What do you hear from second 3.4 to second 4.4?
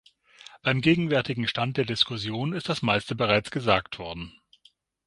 gesagt worden.